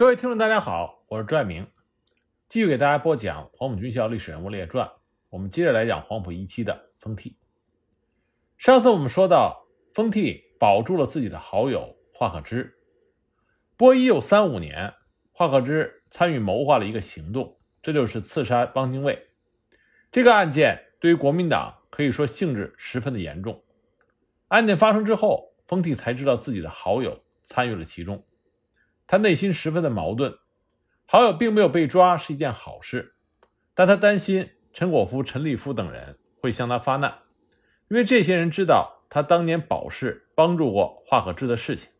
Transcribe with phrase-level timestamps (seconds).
[0.00, 1.66] 各位听众，大家好，我是朱爱明，
[2.48, 4.88] 继续给大家播讲《黄埔军校历史人物列传》。
[5.28, 7.36] 我们接着来讲黄埔一期的封替。
[8.56, 12.78] 上次我们说到，封替保住了自己的好友华克之。
[13.76, 14.94] 不过，一九三五年，
[15.32, 19.28] 华克之参与谋划了一个行动，这就是刺杀汪精卫。
[20.10, 23.62] 这个案件对于国民党可以说性质十分的严重。
[24.48, 28.24] 案件发生之后，封替才知道自己的好友参与了其中，
[29.10, 30.38] 他内心十分的矛盾。
[31.04, 33.16] 好友并没有被抓是一件好事，
[33.74, 37.18] 但他担心陈果夫、陈立夫等人会向他发难，
[37.88, 41.90] 因为这些人知道他当年保释帮助过华可之的事情。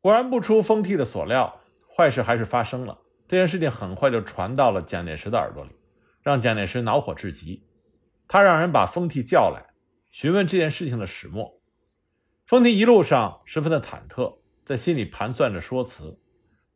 [0.00, 1.60] 果然不出封替的所料，
[1.96, 2.98] 坏事还是发生了。
[3.28, 5.70] 这件事情很快就传到了蒋介石的耳朵里，
[6.20, 7.64] 让蒋介石恼火至极。
[8.26, 9.72] 他让人把封替叫来，
[10.10, 11.60] 询问这件事情的始末。
[12.44, 16.18] 封替一路上十分的忐忑，在心里盘算着说辞。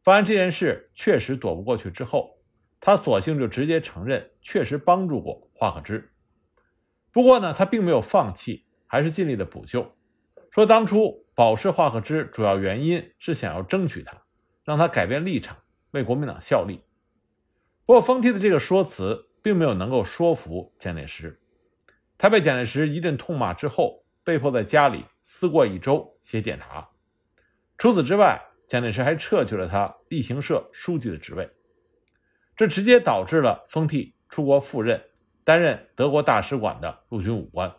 [0.03, 2.39] 发现这件事确实躲不过去之后，
[2.79, 6.13] 他索性就直接承认确实帮助过华克之。
[7.11, 9.97] 不过呢，他并没有放弃，还是尽力的补救，
[10.51, 14.23] 说当初保释华克之主要原因是想要争取他，
[14.65, 15.57] 让他改变立场，
[15.91, 16.81] 为国民党效力。
[17.85, 21.41] 不过，封替的这个说辞并没有能够说服蒋介石，
[22.17, 26.89] 他被蒋介石一阵痛骂之后，被迫在家里思过一周写检查。
[27.79, 31.51] 除此之外，蒋介石还撤去了他例行社书记的职位，
[32.57, 35.03] 这直接导致了封替出国赴任，
[35.45, 37.71] 担任德国大使馆的陆军武官。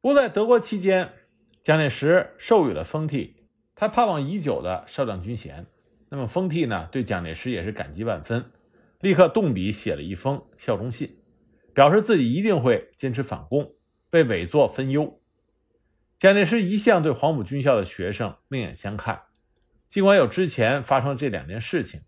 [0.00, 1.12] 不过在德国期间，
[1.62, 5.66] 蒋介石授予了封替他盼望已久的少将军衔。
[6.08, 8.52] 那么封替呢，对蒋介石也是感激万分，
[9.00, 11.18] 立刻动笔写了一封效忠信，
[11.74, 13.74] 表示自己一定会坚持反攻，
[14.12, 15.20] 为委座分忧。
[16.18, 19.24] 蒋介石一向对黄埔军校的学生另眼相看。
[19.88, 22.02] 尽管有之前发生这两件事情，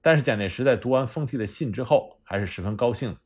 [0.00, 3.16] 但是蒋介石在读完封替的信之后，还是十分高兴。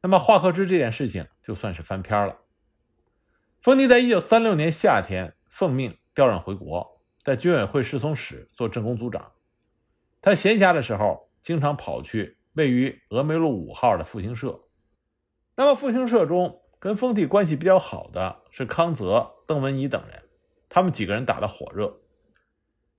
[0.00, 2.36] 那么华克之这件事情就算是翻篇了。
[3.60, 9.32] 封替在一九三六年夏天奉命调任回国，在军委会侍从室做政工组长。
[10.22, 14.60] 他闲暇的时候，经常跑去位于峨眉路五号的复兴社。
[15.56, 20.24] 那么复兴社中跟封替关系比较好的是康泽、邓文仪等人，
[20.68, 22.00] 他们几个人打得火热。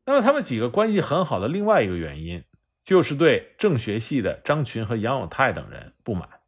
[0.06, 2.44] 那么他们几个关系很好的另外一个原因，
[2.84, 6.42] 就是对政学系的张群和杨永泰等人不满。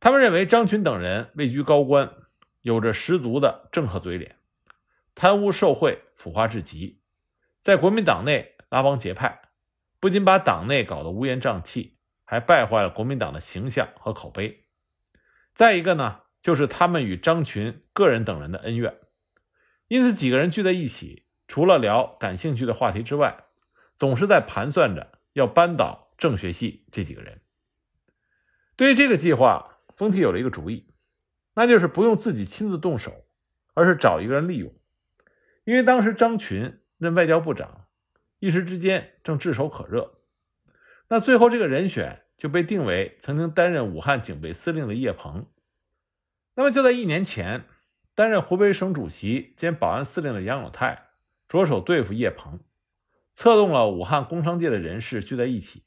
[0.00, 2.12] 他们认为张群等人位居高官，
[2.62, 4.36] 有着十足的政客嘴脸，
[5.14, 7.00] 贪污受贿、腐化至极，
[7.60, 9.42] 在国民党内拉帮结派，
[10.00, 14.63] 不仅把党内搞得乌烟瘴气，还败坏了国民党的形象和口碑。
[15.54, 18.98] 再一个呢，就是他们与张群个人等人的恩怨，
[19.86, 21.22] 因此几个人聚在一起。
[21.46, 23.44] 除了聊感兴趣的话题之外，
[23.94, 27.42] 总是在盘算着要扳倒政学系这几个人。
[28.76, 30.88] 对于这个计划，封替有了一个主意，
[31.54, 33.26] 那就是不用自己亲自动手，
[33.74, 34.74] 而是找一个人利用。
[35.64, 37.86] 因为当时张群任外交部长，
[38.38, 40.22] 一时之间正炙手可热。
[41.08, 45.46] 那最后这个人选就被定为曾经担任武汉警备司令的叶鹏。
[46.56, 47.64] 那么就在一年前，
[48.14, 51.10] 担任湖北省主席兼保安司令的杨永泰。
[51.46, 52.58] 着手对付叶鹏，
[53.32, 55.84] 策动了武汉工商界的人士聚在一起，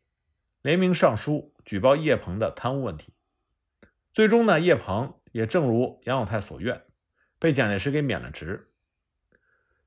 [0.61, 3.11] 联名上书举报叶鹏的贪污问题。
[4.13, 6.83] 最终呢，叶鹏也正如杨永泰所愿，
[7.37, 8.71] 被蒋介石给免了职。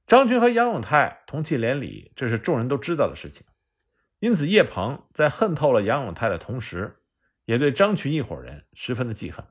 [0.06, 3.46] 张群和杨永泰同气连理，这是众人都知道的事情。
[4.20, 7.02] 因此，叶鹏在恨透了杨永泰的同时，
[7.46, 9.44] 也对张群一伙人十分的记恨。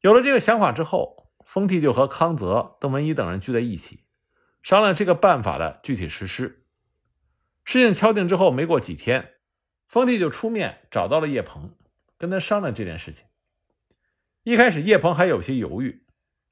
[0.00, 4.04] 有了这个想法之后，封替就和康泽、邓文一等人聚在一起。
[4.62, 6.64] 商量这个办法的具体实施。
[7.64, 9.34] 事情敲定之后，没过几天，
[9.86, 11.76] 封替就出面找到了叶鹏，
[12.16, 13.26] 跟他商量这件事情。
[14.44, 16.06] 一开始，叶鹏还有些犹豫，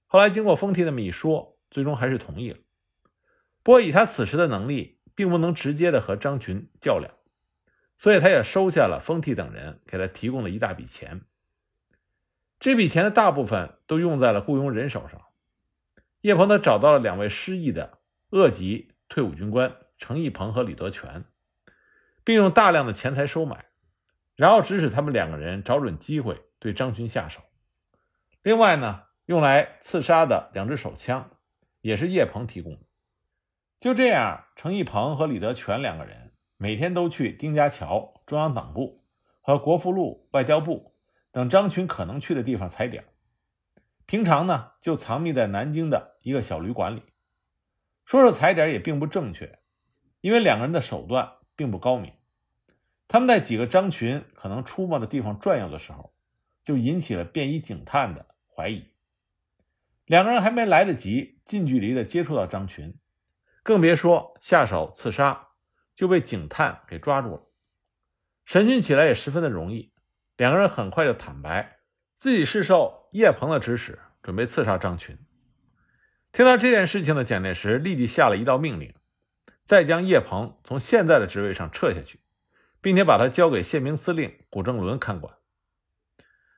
[0.07, 2.59] 后来经过封替这么一说，最终还是同意了。
[3.63, 7.13] 不过，以他此时的能力，并不能直接的和张群较量，
[7.99, 11.23] 所以他也收下了封替等人给他提供的一大笔钱。
[12.61, 15.21] 这笔钱的大部分都用在了雇佣人手上。
[16.21, 17.99] 叶鹏他找到了两位失意的
[18.31, 21.25] 恶籍退伍军官程义鹏和李德全，
[22.25, 23.67] 并用大量的钱财收买，
[24.35, 27.43] 然后指使他们两个人找准机会对张群下手。
[28.43, 31.31] 另外呢，用来刺杀的两支手枪
[31.81, 32.86] 也是叶鹏提供的。
[33.79, 39.05] 就这样，程义鹏和李德全两个人每天都去丁家桥、中央党部
[39.41, 40.95] 和国富路、外交部
[41.31, 43.05] 等张群可能去的地方踩点。
[44.07, 47.03] 平常呢，就藏匿在南京的一个小旅馆里。
[48.05, 49.59] 说是踩点也并不正确，
[50.21, 52.13] 因为两个人的手段并不高明，
[53.09, 56.15] 他们在几个张群可能出没的地方转悠的时候，
[56.65, 58.87] 就引起了便衣警探的怀疑。
[60.07, 62.97] 两个人还没来得及近距离的接触到张群，
[63.67, 65.49] 更别说下手刺杀，
[65.97, 67.43] 就被警探给抓住了。
[68.45, 69.93] 审讯起来也十分的容易，
[70.37, 71.81] 两个人很快就坦白
[72.17, 75.19] 自己是受叶鹏的指使，准备刺杀张群。
[76.31, 78.95] 听到这件事情的蒋介石立即下了一道命令，
[79.65, 82.21] 再将叶鹏从现在的职位上撤下去，
[82.81, 85.35] 并且把他交给宪兵司令古正伦看管。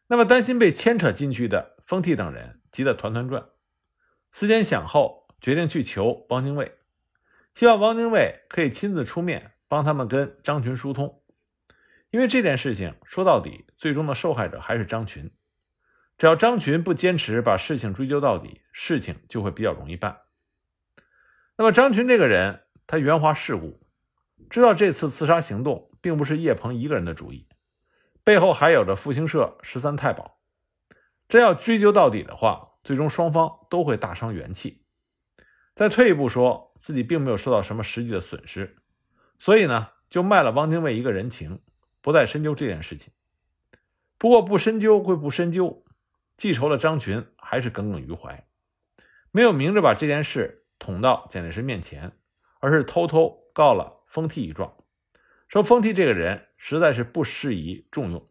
[0.09, 3.49] 那么，担心被牵扯进去的封替等人急得团团转，
[4.31, 6.78] 思前想后，决定去求汪精卫，
[7.55, 11.23] 希望汪精卫可以亲自出面帮他们跟张群疏通。
[12.11, 15.31] 因为这件事情说到底，最终的受害者还是张群。
[16.17, 20.23] 只要张群不坚持把事情追究到底，事情就会比较容易办。
[21.57, 23.87] 那么张群这个人，他圆滑世故，
[24.49, 27.49] 知道这次刺杀行动并不是叶鹏一个人的主意，
[28.25, 30.41] 背后还有着复兴社十三太保。
[31.29, 34.87] 真要追究到底的话，最终双方都会大伤元气。
[35.79, 38.79] 再退一步说，自己并没有受到什么实际的损失，
[39.39, 41.61] 所以呢，就卖了汪精卫一个人情，
[42.01, 43.13] 不再深究这件事情。
[44.19, 45.85] 不过不深究归不深究。
[46.37, 48.49] 记仇的张群还是耿耿于怀，
[49.31, 52.11] 没有明着把这件事捅到蒋介石面前，
[52.59, 54.75] 而是偷偷告了封替一状，
[55.47, 58.29] 说封替这个人实在是不适宜重用。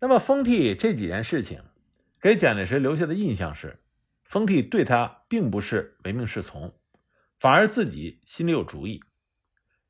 [0.00, 1.62] 那么封替这几件事情
[2.20, 3.78] 给蒋介石留下的印象是，
[4.28, 6.74] 封替对他并不是唯命是从，
[7.38, 9.02] 反而自己心里有主意。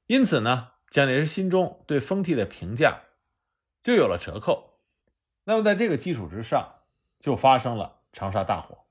[0.07, 3.03] 因此呢，蒋介石心中对封替的评价
[3.83, 4.81] 就有了折扣。
[5.45, 6.75] 那么在这个基础之上。
[7.19, 8.85] 就发生了长沙大火。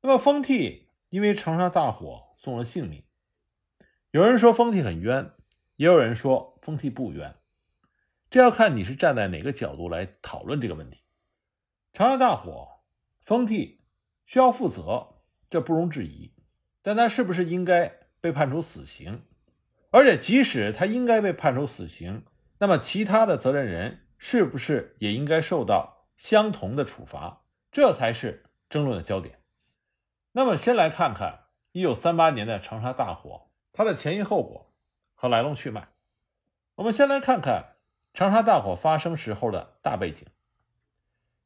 [0.00, 3.04] 那么封替因为长沙大火送了性命。
[4.12, 5.32] 有人说封替很冤，
[5.74, 7.34] 也有人说封替不冤，
[8.30, 11.02] 这要看你是站在哪个角度来讨论这个问题。
[11.92, 12.80] 长沙大火，
[13.20, 13.80] 封替
[14.26, 15.14] 需要负责，
[15.48, 16.34] 这不容置疑。
[16.82, 17.90] 但他是不是应该
[18.20, 19.22] 被判处死刑？
[19.90, 22.24] 而且即使他应该被判处死刑，
[22.58, 25.94] 那么其他的责任人是不是也应该受到？
[26.16, 29.38] 相同的处罚，这才是争论的焦点。
[30.32, 31.40] 那么，先来看看
[31.74, 34.72] 1938年的长沙大火，它的前因后果
[35.14, 35.88] 和来龙去脉。
[36.76, 37.76] 我们先来看看
[38.14, 40.26] 长沙大火发生时候的大背景。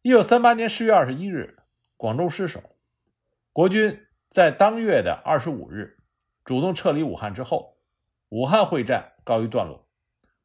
[0.05, 1.60] 1938年10月21日，
[2.01, 2.63] 广州失守，
[3.53, 5.99] 国军在当月的25日
[6.47, 7.77] 主动撤离武汉之后，
[8.31, 9.87] 武汉会战告一段落，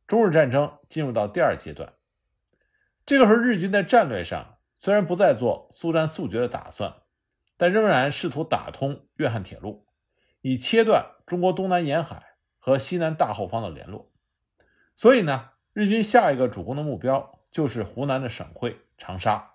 [0.06, 1.94] 中日战争进入到第二阶段。
[3.06, 6.94] 这个时候，日军在战略上虽然不再做速战速决的打算，
[7.56, 9.88] 但仍然试图打通粤汉铁路，
[10.42, 14.12] 以切断中国东南沿海和西南大后方的联络。
[14.94, 19.55] 所以呢，日军下一个主攻的目标就是湖南的省会长沙。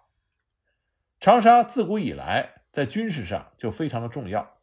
[1.20, 4.58] 长沙自古以来在军事上就非常的重要，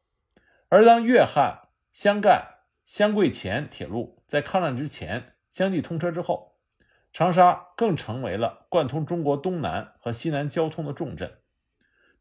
[0.69, 6.57] 而当粤汉湘赣湘桂黔铁路在抗战之前相继通车之后。
[7.13, 11.39] 长沙更成为了贯通中国东南和西南交通的重镇，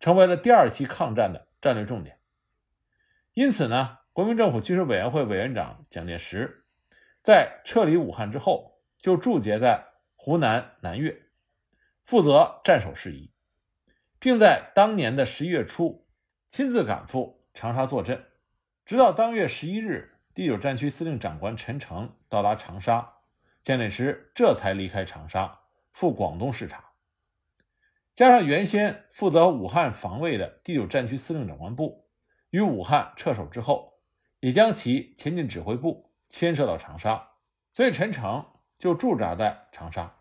[0.00, 2.18] 成为了第二期抗战的战略重点。
[3.34, 6.64] 因此呢，国民政府军事委员会委员长蒋介石
[7.20, 11.24] 在撤离武汉之后，就驻节在湖南南岳，
[12.04, 13.30] 负责战守事宜，
[14.18, 16.06] 并在当年的十一月初
[16.48, 18.26] 亲自赶赴长沙坐镇，
[18.84, 23.14] 直到当月十一日，第九战区司令长官陈诚到达长沙。
[23.62, 25.60] 蒋介石这才离开长沙，
[25.92, 26.92] 赴广东视察。
[28.14, 32.06] 加上原先负责武汉防卫的第九战区司令长官部，
[32.50, 34.00] 与武汉撤守之后，
[34.40, 37.32] 也将其前进指挥部迁设到长沙，
[37.72, 38.46] 所以陈诚
[38.78, 40.20] 就驻扎在长沙。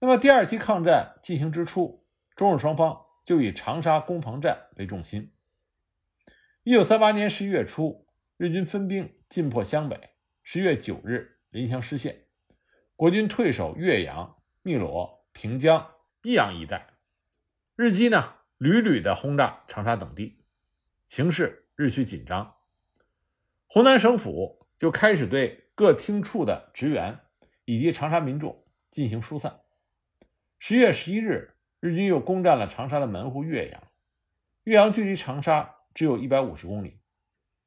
[0.00, 2.05] 那么第二期抗战进行之初，
[2.36, 5.32] 中日双方就以长沙攻防战为重心。
[6.62, 10.10] 一九三八年十一月初，日军分兵进破湘北，
[10.44, 11.32] 十月九日。
[11.50, 12.26] 临湘失陷，
[12.96, 16.98] 国军退守岳阳、汨罗、平江、益阳一带，
[17.76, 20.44] 日机呢屡屡的轰炸长沙等地，
[21.06, 22.56] 形势日趋紧张。
[23.68, 27.20] 湖南省府就开始对各厅处的职员
[27.64, 29.60] 以及长沙民众进行疏散。
[30.58, 33.82] 十月十一日，日军又攻占了长沙的门户岳阳，
[34.64, 37.00] 岳阳距离长沙只有一百五十公里，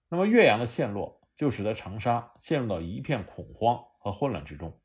[0.09, 1.17] 那么岳阳的陷落。
[1.39, 4.77] 就使得长沙陷入到一片恐慌和混乱之中。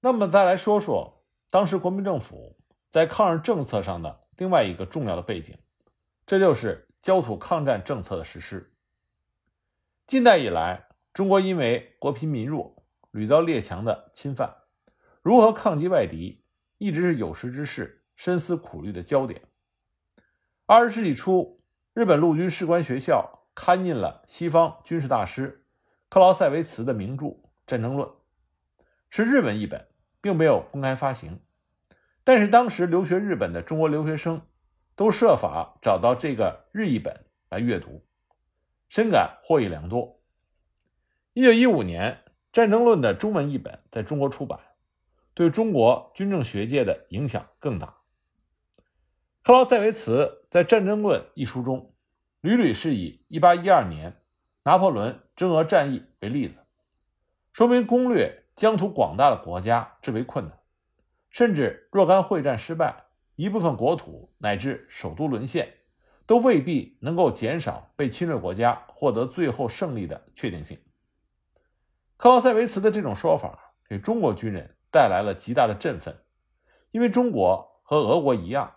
[0.00, 5.56] 那么，再来说说当时国民政府在抗日政策上的另外一个重要的背景，
[6.26, 8.74] 这就是焦土抗战政策的实施。
[10.08, 14.52] 近代以来，中国因为国贫民弱，屡遭列强的侵犯，
[15.22, 16.42] 如何抗击外敌，
[16.78, 19.42] 一直是有识之士深思苦虑的焦点。
[20.66, 21.62] 二十世纪初，
[21.94, 25.64] 日本陆军士官学校刊印了西方军事大师
[26.08, 27.26] 克劳塞维茨的名著
[27.64, 28.08] 《战争论》，
[29.08, 29.86] 是日文译本，
[30.20, 31.38] 并没有公开发行。
[32.24, 34.42] 但是当时留学日本的中国留学生
[34.96, 38.04] 都设法找到这个日译本来阅读，
[38.88, 40.20] 深感获益良多。
[41.34, 44.58] 一九一五年，《战争论》的中文译本在中国出版，
[45.34, 47.97] 对中国军政学界的影响更大。
[49.48, 51.94] 克劳塞维茨在《战争论》一书中，
[52.42, 54.20] 屡屡是以一八一二年
[54.64, 56.56] 拿破仑征俄战役为例子，
[57.54, 60.58] 说明攻略疆土广大的国家至为困难。
[61.30, 63.04] 甚至若干会战失败，
[63.36, 65.66] 一部分国土乃至首都沦陷，
[66.26, 70.78] 都未必能够减少被侵略国家获得最后胜利的确定性。
[72.18, 76.14] 克劳塞维茨的这种说法给中国军人带来了极大的振奋，
[76.90, 78.74] 因为中国和俄国一样，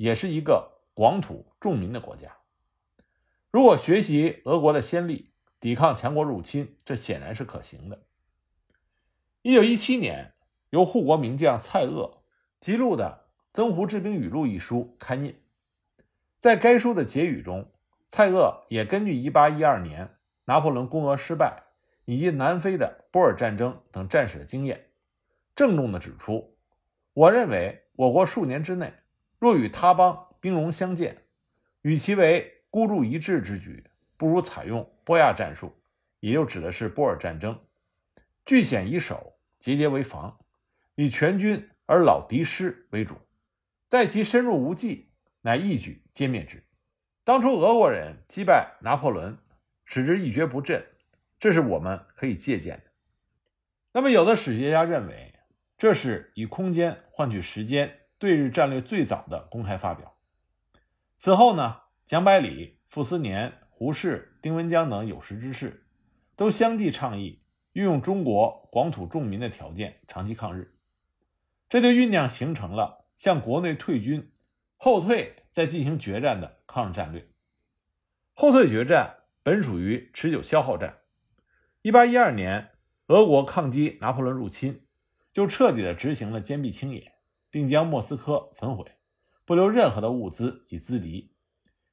[0.00, 2.34] 也是一个广土重民的国家。
[3.50, 5.30] 如果学习俄国的先例，
[5.60, 8.02] 抵抗强国入侵，这显然是可行的。
[9.42, 10.32] 一九一七年。
[10.70, 12.18] 由护国名将蔡锷
[12.60, 15.34] 辑录的《曾胡治兵语录》一书刊印，
[16.38, 17.68] 在该书的结语中，
[18.06, 21.64] 蔡锷也根据1812年拿破仑攻俄失败
[22.04, 24.92] 以及南非的波尔战争等战史的经验，
[25.56, 26.56] 郑重地指出
[27.14, 28.92] ：“我认为我国数年之内
[29.40, 31.24] 若与他邦兵戎相见，
[31.82, 33.82] 与其为孤注一掷之举，
[34.16, 35.74] 不如采用波亚战术，
[36.20, 37.58] 也就指的是波尔战争，
[38.44, 40.38] 据险以守，节节为防。”
[40.96, 43.16] 以全军而老敌师为主，
[43.88, 45.08] 待其深入无计，
[45.40, 46.62] 乃一举歼灭之。
[47.24, 49.38] 当初俄国人击败拿破仑，
[49.86, 50.84] 使之一蹶不振，
[51.38, 52.90] 这是我们可以借鉴的。
[53.92, 55.32] 那么，有的史学家认为，
[55.78, 60.14] 这是以空间换取时间对日战略最早的公开发表。
[61.16, 65.86] 此后呢，蒋百里、傅斯年、胡适、丁文江等有识之士，
[66.36, 70.76] 都相继倡议运用中国广土重民的条件，长期抗日。
[71.68, 74.30] 这就酝酿形成了向国内退军、
[74.76, 77.26] 后退再进行决战的抗日战略。
[78.34, 80.98] 后退决战本属于持久消耗战。
[81.80, 82.70] 一八一二年，
[83.06, 84.86] 俄国抗击拿破仑入侵，
[85.32, 87.09] 就彻底的执行了坚壁清野，
[87.50, 88.84] 并将莫斯科焚毁，
[89.44, 91.34] 不留任何的物资以资敌。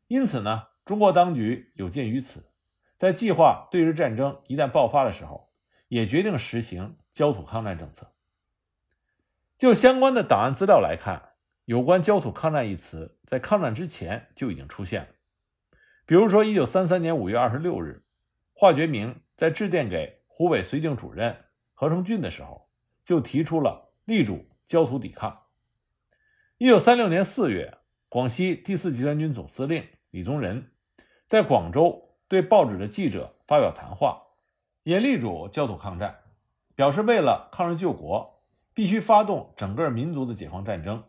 [0.08, 2.52] 因此呢，中国当局有鉴于此，
[2.98, 5.52] 在计划对日战争一旦爆发的时候，
[5.88, 8.14] 也决定实行焦土抗战政策。
[9.58, 11.34] 就相关的档案资料来看，
[11.66, 15.08] 有关“焦土抗战”一词在抗战之前就已经出现了。
[16.06, 18.06] 比如说，一九三三年五月二十六日，
[18.54, 21.36] 华觉明在致电给湖北绥靖主任
[21.74, 22.70] 何成俊的时候，
[23.04, 25.47] 就提出了力主焦土抵抗。
[26.60, 27.78] 一九三六年四月，
[28.10, 30.72] 广西第四集团军总司令李宗仁
[31.28, 34.24] 在广州对报纸的记者发表谈话，
[34.82, 36.18] 也力主焦土抗战，
[36.74, 38.42] 表示为了抗日救国。
[38.74, 41.04] 必须发动整个民族的解放战争，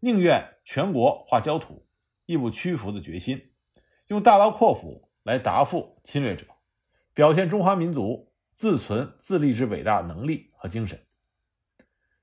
[0.00, 1.86] 宁愿全国化焦土，
[2.24, 3.52] 亦不屈服的决心，
[4.06, 6.46] 用大刀阔斧来答复侵略者，
[7.12, 11.00] 表现中华民族自存自立之伟大能力和精神。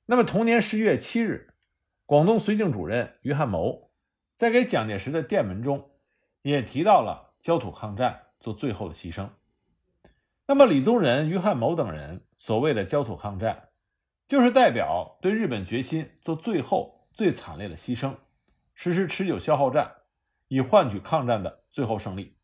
[0.05, 1.52] 那么，同年十一月七日，
[2.13, 3.89] 广东绥靖主任于汉谋
[4.35, 5.89] 在给蒋介石的电文中，
[6.43, 9.31] 也提到了焦土抗战做最后的牺牲。
[10.45, 13.69] 那么，李宗仁、于汉谋等人所谓的焦土抗战。
[14.27, 18.17] 就是代表对日本决心做最后最惨烈的牺牲，
[18.75, 19.95] 实施持久消耗战，
[20.49, 22.37] 以换取抗战的最后胜利。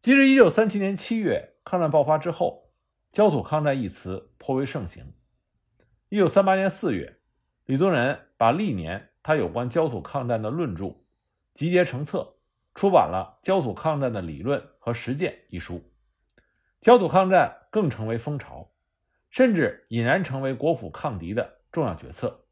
[0.00, 2.72] 即至一九三七年七月，抗战爆发之后
[3.12, 5.12] ，“焦土抗战”一词颇为盛行。
[6.08, 7.20] 一九三八年四月，
[7.72, 10.94] 李宗仁把历年他有关焦土抗战的论著
[11.54, 12.36] 集结成册，
[12.74, 15.90] 出版了《焦土抗战的理论和实践》一书，
[16.82, 18.74] 焦土抗战更成为风潮。
[19.30, 22.44] 甚至引然成为国府抗敌的重要决策。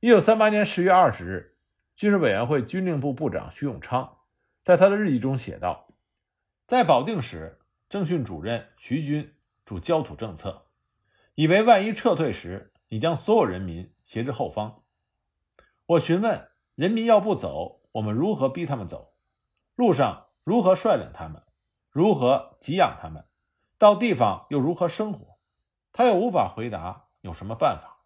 [0.00, 1.56] 一九三八年十月二十日，
[1.94, 4.18] 军事委员会军令部部长徐永昌
[4.60, 5.94] 在他的日记中写道
[6.66, 10.66] ：“在保定时，政训主任徐军主焦土政策，
[11.36, 14.82] 以为万一撤退时，你将所有人民挟至后方。
[15.86, 19.14] 我询问人民要不走，我们如何逼他们走？
[19.76, 21.44] 路上如何率领他们？
[21.90, 23.24] 如何给养他们？
[23.78, 25.38] 到地方又如何生活？”
[25.94, 28.04] 他又无法回答，有什么办法？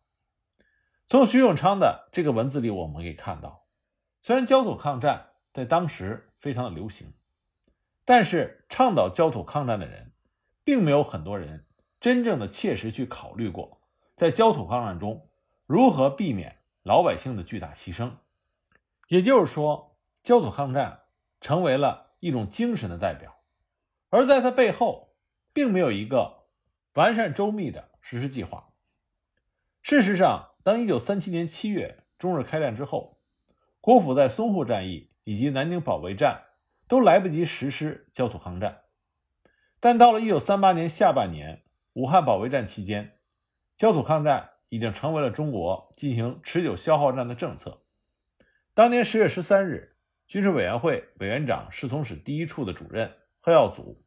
[1.06, 3.64] 从徐永昌的这个文字里，我们可以看到，
[4.20, 7.14] 虽然焦土抗战在当时非常的流行，
[8.04, 10.12] 但是倡导焦土抗战的人
[10.64, 11.66] 并没有很多人
[11.98, 13.80] 真正的切实去考虑过，
[14.16, 15.30] 在焦土抗战中
[15.66, 18.12] 如何避免老百姓的巨大牺牲。
[19.08, 21.02] 也就是说，焦土抗战
[21.40, 23.36] 成为了一种精神的代表，
[24.10, 25.14] 而在它背后，
[25.52, 26.46] 并没有一个
[26.94, 28.72] 完善周密的实施计划。
[29.82, 33.20] 事实上，当1937年7月中日开战之后，
[33.80, 36.44] 国府在淞沪战役以及南京保卫战
[36.88, 38.84] 都来不及实施焦土抗战，
[39.80, 43.18] 但到了1938年下半年，武汉保卫战期间，
[43.76, 47.82] 焦土抗战已经成为了中国进行持久消耗战的政策。
[48.74, 54.04] 当年10月13日，军事委员会委员长侍从室第一处的主任贺耀祖、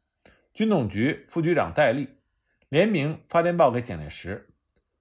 [0.52, 2.18] 军统局副局长戴笠
[2.68, 4.50] 联名发电报给蒋介石。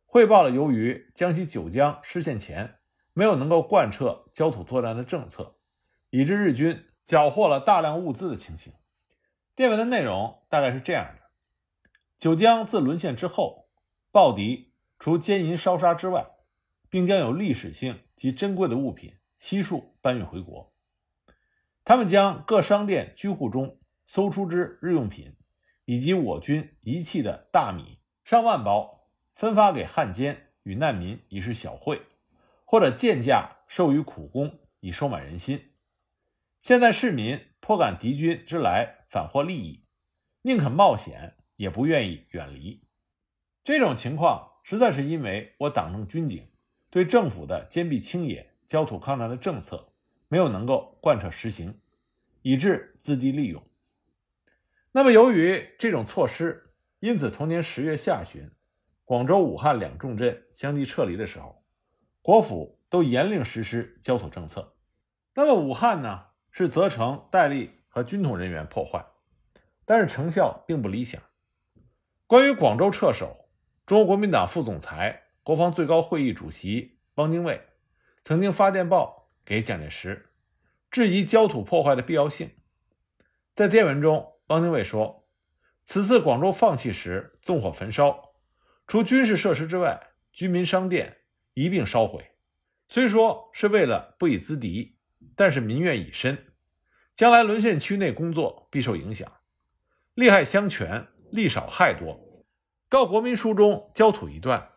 [0.06, 2.76] 汇报了由于江西九江失陷前
[3.12, 5.58] 没有能够贯彻焦土作战的政策，
[6.12, 8.72] 以致日军缴获了大量物资的情形。
[9.54, 11.24] 电文的内容大概是这样的：
[12.18, 13.68] 九江自沦陷之后，
[14.12, 14.67] 暴敌
[15.00, 16.28] 除奸淫烧杀之外，
[16.90, 20.74] 并将有历史性及珍贵的物品悉数搬运回国。
[21.84, 25.36] 他们将各商店居户中搜出之日用品，
[25.86, 28.96] 以及我军遗弃的大米上万包。
[29.36, 32.02] 分发给汉奸与难民以示小惠，
[32.66, 35.74] 或者贱价授予苦工以收买人心。
[36.60, 39.86] 现在市民颇感敌军之来反获利益，
[40.42, 42.82] 宁肯冒险也不愿意远离。
[43.64, 46.46] 这种情况实在是因为我党政军警
[46.90, 49.94] 对政府的坚壁清野、焦土抗战的政策
[50.28, 51.80] 没有能够贯彻实行，
[52.42, 53.64] 以致资敌利用。
[54.92, 58.52] 那么，由于这种措施，因此同年十月下旬。
[59.06, 61.64] 广州、武汉两重镇相继撤离的时候，
[62.22, 64.76] 国府都严令实施焦土政策。
[65.34, 69.06] 那么武汉呢，是责成戴笠和军统人员破坏，
[69.86, 71.22] 但是成效并不理想。
[72.26, 73.47] 关于广州撤守，
[73.88, 77.62] 中国国民党副总裁、国防最高会议主席汪精卫
[78.22, 80.30] 曾经发电报给蒋介石，
[80.92, 82.52] 质疑焦土破坏的必要性。
[83.54, 85.30] 在电文中，汪精卫说
[85.84, 88.34] ：“此次广州放弃时，纵火焚烧。”
[88.88, 89.98] 除军事设施之外，
[90.34, 91.20] 居民商店
[91.54, 92.32] 一并烧毁。
[92.90, 94.98] 虽说是为了不以资敌，
[95.34, 96.38] 但是民怨已深，
[97.16, 99.32] 将来沦陷区内工作必受影响。
[100.14, 102.27] 利害相权，利少害多。
[102.90, 104.70] 告国民书中焦土一段，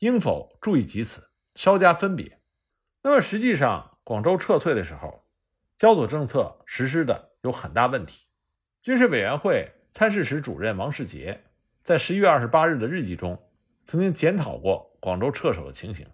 [0.00, 2.38] 应否注意及此，稍加分别？
[3.02, 5.24] 那么实际上，广州撤退的时候，
[5.78, 8.26] 焦土政策实施的有很大问题。
[8.82, 11.44] 军事委员会参事室主任王世杰
[11.82, 13.42] 在十一月二十八日的日记中。
[13.88, 16.08] 曾经检讨过广州撤守的情形，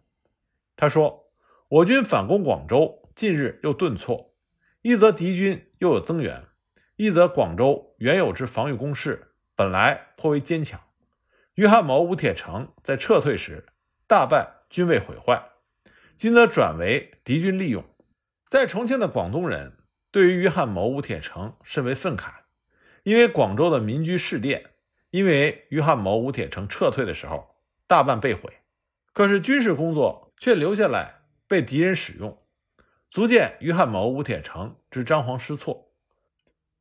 [0.76, 1.32] 他说
[1.68, 4.34] ：“我军反攻广州，近日又顿挫，
[4.82, 6.44] 一则敌军又有增援，
[6.96, 10.78] 一则广州原有之防御工事本来颇为坚强。
[11.54, 13.66] 于汉谋、吴铁城在撤退时
[14.06, 15.50] 大半均未毁坏，
[16.16, 17.84] 今则转为敌军利用。
[18.48, 19.78] 在重庆的广东人
[20.10, 22.32] 对于于汉谋、吴铁城甚为愤慨，
[23.02, 24.70] 因为广州的民居市店，
[25.10, 27.50] 因为于汉谋、吴铁城撤退的时候。”
[27.84, 28.60] 大半被毁，
[29.12, 32.42] 可是军事工作却留下来被敌人使用，
[33.10, 35.92] 足见于汉谋、吴铁城之张皇失措。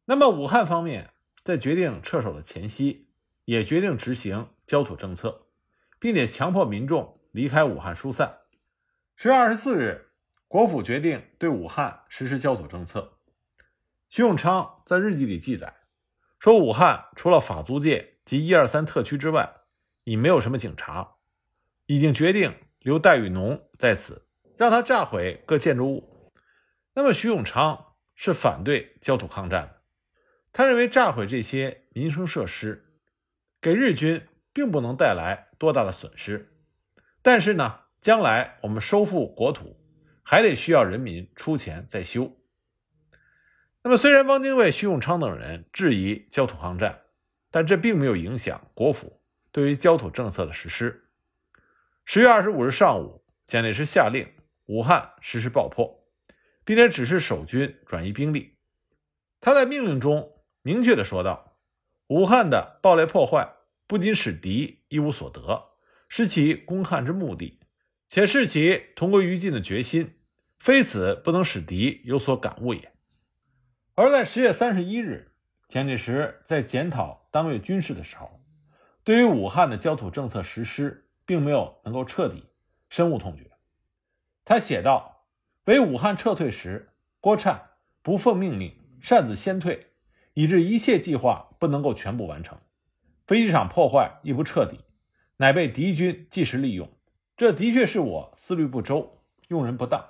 [0.06, 1.10] 那么武汉方面
[1.44, 3.10] 在决定撤守的前夕，
[3.44, 5.48] 也决定执行焦土政策，
[6.00, 8.38] 并且强迫民众离开武汉疏散。
[9.18, 10.14] 十月二十四日，
[10.48, 13.18] 国府决定对武汉实施焦土政策。
[14.08, 15.76] 徐永昌在日记里记载
[16.40, 19.58] 说，武汉除了法租界及一二三特区之外，
[20.06, 21.16] 已没有什么警察，
[21.88, 26.32] 已经决定留戴雨农在此，让他炸毁各建筑物。
[26.94, 29.82] 那么徐永昌是反对焦土抗战的，
[30.54, 32.86] 他认为炸毁这些民生设施，
[33.60, 36.54] 给日军并不能带来多大的损失。
[37.22, 39.80] 但是呢，将来我们收复国土，
[40.24, 42.36] 还得需要人民出钱再修。
[43.84, 47.02] 那么虽然汪精卫、徐永昌等人质疑焦土抗战，
[47.50, 49.22] 但这并没有影响国府。
[49.52, 51.10] 对于焦土政策的实施，
[52.06, 54.32] 十月二十五日上午，蒋介石下令
[54.68, 56.06] 武汉实施爆破，
[56.64, 58.58] 并且指示守军转移兵力。
[59.42, 61.58] 他在命令中明确的说道
[62.08, 63.52] ：“武汉的暴烈破坏
[63.92, 65.72] 不仅使敌一无所得，
[66.08, 67.60] 失其攻汉之目的，
[68.08, 70.16] 且是其同归于尽的决心，
[70.60, 72.94] 非此不能使敌有所感悟也。”
[73.96, 75.34] 而在十月三十一日，
[75.68, 78.42] 蒋介石在检讨当月军事的时候。
[79.04, 82.46] 对于武汉的焦土政策实施，并没有能够彻底
[82.90, 83.52] 深恶痛绝。
[84.46, 85.26] 他写道
[85.68, 87.60] ：“为武汉撤退时，郭忏
[88.02, 89.88] 不奉命令，擅自先退，
[90.34, 92.58] 以致一切计划不能够全部完成。
[93.32, 94.82] 飞机场破坏亦不彻底，
[95.38, 96.92] 乃被敌军即时利用。
[97.38, 100.06] 这的确是我思虑不周，用人不当。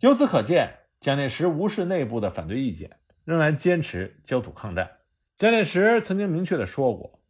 [0.00, 4.90] 由此可见，蒋介石无视内部的反对意见，仍然坚持焦土抗战。
[5.38, 7.20] 蒋介石曾经明确的说过：“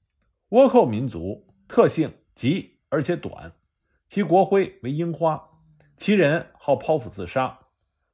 [0.48, 3.52] 倭寇民族特性急而且短，
[4.08, 5.50] 其国徽为樱花，
[5.98, 7.58] 其人好剖腹自杀，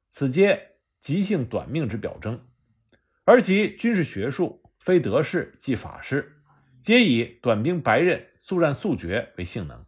[0.09, 2.45] 此皆急性短命之表征。
[3.23, 6.35] 而其军事学术非德式即法式，
[6.89, 9.85] 皆以短兵白刃、速战速决为性能。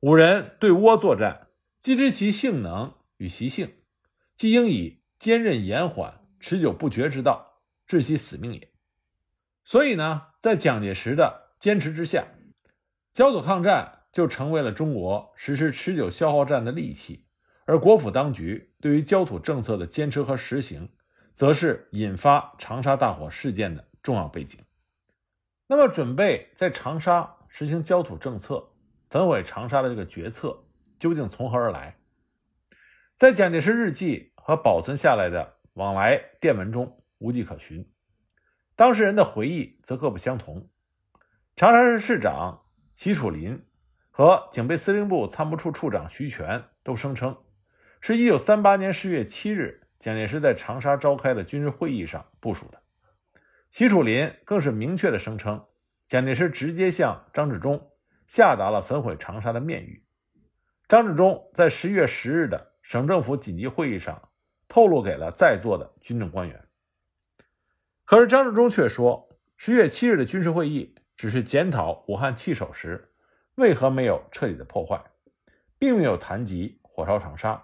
[0.00, 1.46] 五人对倭作战，
[1.78, 3.76] 既知其性能与习性，
[4.34, 8.72] 即应以坚韧延缓、持久不绝之道，致其死命也。”
[9.64, 12.26] 所以呢，在蒋介石的坚持之下，
[13.12, 17.28] 焦土抗战就成为了中国实施持久消耗战的利器，
[17.66, 20.90] 而国府当局对于焦土政策的坚持和实行，
[21.32, 24.58] 则是引发长沙大火事件的重要背景。
[25.68, 28.70] 那么，准备在长沙实行焦土政策、
[29.10, 30.62] 焚毁长沙的这个决策，
[30.98, 31.96] 究竟从何而来？
[33.16, 37.90] 在蒋介石日记和保存下来的往来电文中，无迹可寻。
[38.76, 40.68] 当事人的回忆则各不相同。
[41.56, 42.62] 长沙市市长
[42.94, 43.64] 习楚林
[44.10, 47.36] 和警备司令部参谋处处长徐全都声称，
[48.00, 52.82] 是一九三八年十月七日蒋介石在长沙召开的军事会议上部署的。
[53.76, 55.66] 齐楚林更是明确的声称，
[56.06, 57.90] 蒋介石直接向张治中
[58.26, 60.00] 下达了焚毁长沙的面谕。
[60.88, 64.30] 张治中在十一月十日的省政府紧急会议上
[64.66, 66.66] 透露给了在座的军政官员。
[68.06, 73.12] 可是张治中却说，十月七日的军事会议只是检讨武汉弃守时
[73.56, 75.04] 为何没有彻底的破坏，
[75.78, 77.62] 并没有谈及火烧长沙。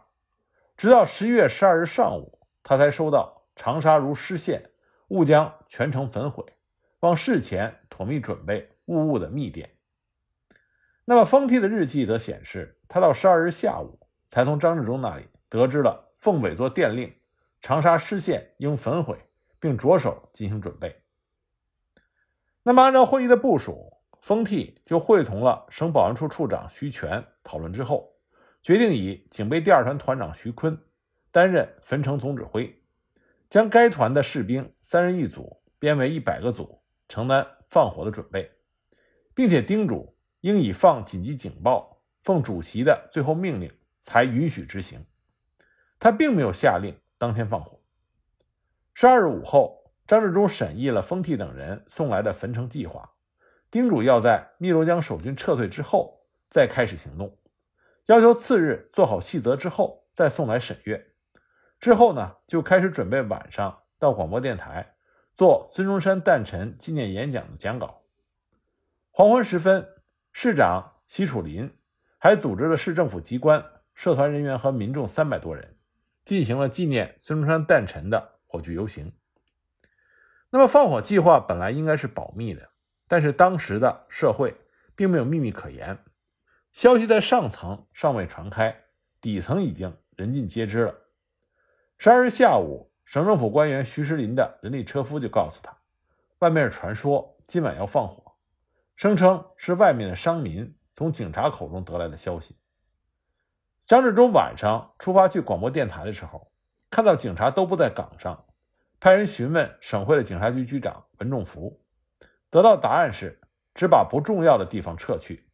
[0.76, 4.71] 直到十一月十二日上午，他才收到长沙如失陷，
[5.12, 6.44] 勿将全城焚毁，
[7.00, 9.70] 望事前妥密准备，勿误的密电。
[11.04, 17.14] 那么封替的日记则显示，他到十二日下午才从张治中那里得知了奉委座电令，
[17.60, 19.16] 长沙失陷应焚毁。
[19.62, 21.04] 并着手进行准备。
[22.64, 28.12] 那么，按照会议的部署，封替就会同了省保安处处长徐全讨论之后，
[28.60, 30.76] 决定以警备第二团团长徐坤
[31.30, 32.81] 担任焚城总指挥，
[33.52, 38.50] 将该团的士兵三人一组编为一百个组，承担放火的准备，
[39.34, 45.04] 并且叮嘱应以放紧急警报、奉主席的最后命令才允许执行。
[46.00, 47.78] 他并没有下令当天放火。
[48.94, 53.12] 十二日午后，张治中审议了封替等人送来的焚城计划，
[53.70, 57.38] 叮嘱要在汨罗江守军撤退之后再开始行动，
[58.06, 61.11] 要求次日做好细则之后再送来审阅。
[61.82, 64.94] 之后呢，就开始准备晚上到广播电台
[65.34, 68.04] 做孙中山诞辰纪念演讲的讲稿。
[69.10, 69.88] 黄昏时分，
[70.32, 71.76] 市长习楚林
[72.18, 73.66] 还组织了市政府机关、
[73.96, 75.76] 社团人员和民众三百多人，
[76.24, 78.38] 进行了纪念孙中山诞辰的。
[78.46, 79.10] 火炬游行。
[80.50, 82.68] 那么放火计划本来应该是保密的，
[83.08, 84.54] 但是当时的社会
[84.94, 85.98] 并没有秘密可言，
[86.70, 88.84] 消息在上层尚未传开，
[89.20, 90.94] 底层已经人尽皆知了。
[92.04, 95.72] 十二日下午，省政府官员徐石林的人力车夫就告诉他，
[96.40, 98.34] 外面传说今晚要放火，
[98.96, 102.56] 声称是外面的商民从警察口中得来的消息。
[103.86, 106.50] 张治中晚上出发去广播电台的时候。
[106.90, 108.46] 看到警察都不在岗上，
[108.98, 111.80] 派人询问省会的警察局局长文仲福，
[112.50, 113.40] 得到答案是
[113.76, 115.48] 只把不重要的地方撤去。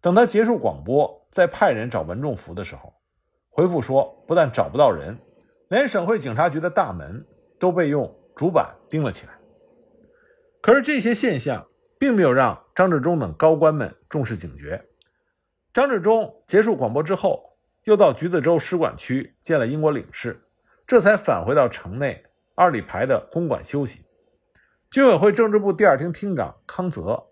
[0.00, 2.92] 等他结束广播，再派人找文仲福的时候，
[3.48, 5.16] 回复说不但找不到人，
[5.68, 7.24] 连省会警察局的大门
[7.58, 9.32] 都被用竹板钉了起来。
[10.60, 11.66] 可是这些现象
[11.98, 14.84] 并没有让张治中等高官们重视警觉。
[15.72, 20.42] 张治中结束广播之后，又到橘子洲使馆区见了英国领事。
[20.86, 22.24] 这才返回到城内
[22.54, 24.04] 二里牌的公馆休息。
[24.90, 27.26] 军委会政治部第二厅厅长康泽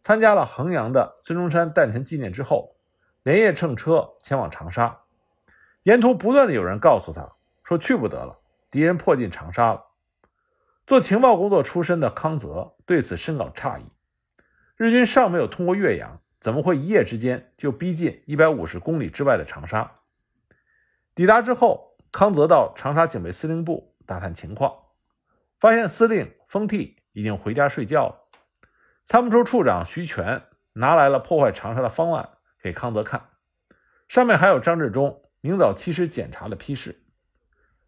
[0.00, 2.76] 参加了衡阳的孙中山诞辰纪念之后，
[3.22, 5.02] 连夜乘车前往长沙。
[5.82, 7.33] 沿途不断的有人告诉他
[7.64, 8.38] 说去不得了，
[8.70, 9.86] 敌人迫近长沙了。
[10.86, 13.84] 做情报工作出身的康泽对此深感诧异：
[14.76, 20.00] 日军尚没有通过岳阳，怎么会一夜之间就逼近一百五十公里之外的长沙？
[21.14, 21.92] 抵达之后。
[22.16, 24.72] 康泽到长沙警备司令部打探情况，
[25.58, 28.28] 发现司令封替已经回家睡觉了。
[29.02, 32.28] 参谋处处长徐全拿来了破坏长沙的方案
[32.62, 33.30] 给康泽看，
[34.06, 37.03] 上面还有张治中明早七时检查的批示。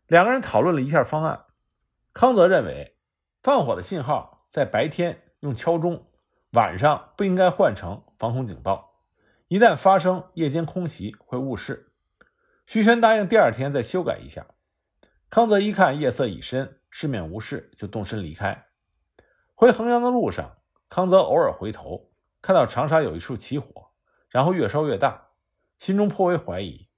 [0.07, 1.47] 两个人讨论了一下方案，
[2.13, 2.97] 康泽认为
[3.43, 6.07] 放火的信号在白天用敲钟，
[6.53, 9.03] 晚上不应该换成防空警报，
[9.49, 11.93] 一旦发生夜间空袭会误事。
[12.67, 14.47] 徐轩答应第二天再修改一下。
[15.29, 18.67] 康泽一看夜色已深，市面无事，就动身离开。
[19.57, 23.91] 回衡阳的路上，康泽偶尔回头，看到长沙有一处起火，
[24.29, 25.31] 然后越烧越大，
[25.79, 26.89] 心中颇为怀疑：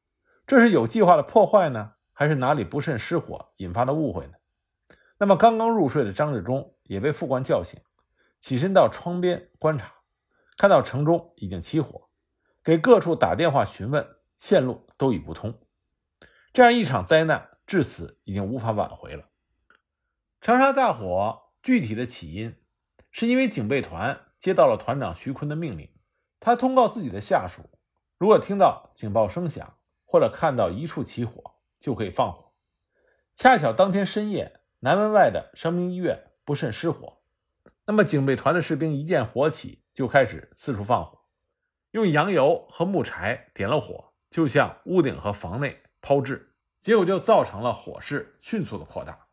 [0.46, 4.32] 这是有计划的破坏呢，还是哪里不慎失火引发的误会呢？
[5.18, 7.80] 那么，刚刚入睡的张志忠也被副官叫醒，
[8.40, 9.94] 起身到窗边观察，
[10.56, 12.08] 看到城中已经起火，
[12.64, 15.60] 给各处打电话询问，线路都已不通。
[16.52, 19.26] 这样一场灾难至此已经无法挽回了。
[20.40, 22.56] 长沙大火具体的起因，
[23.12, 25.88] 是因为警备团接到了团长徐坤的命令，
[26.40, 27.70] 他通告自己的下属，
[28.18, 32.52] 如果听到警报声响或者看到一处起火，就可以放火。
[33.34, 34.54] 恰巧当天深夜。
[34.80, 37.18] 南门外的伤兵医院不慎失火，
[37.84, 41.18] 那么警备团的士兵一见火起，就开始四处放火，
[41.90, 49.26] 用洋油和木柴点了火，就向屋顶和房内抛掷，结果就造成了火势迅速的扩大。